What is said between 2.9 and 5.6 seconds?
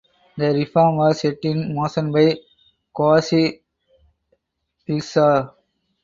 Qazi Isa.